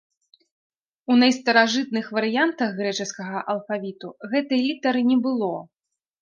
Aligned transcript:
У 1.11 1.17
найстаражытных 1.23 2.05
варыянтах 2.19 2.73
грэчаскага 2.79 3.39
алфавіту 3.55 4.07
гэтай 4.33 4.59
літары 4.67 5.01
не 5.13 5.17
было. 5.29 5.53